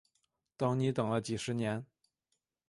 [0.57, 1.85] 等你等了几十年